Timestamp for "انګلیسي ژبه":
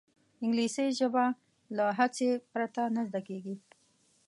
0.43-1.25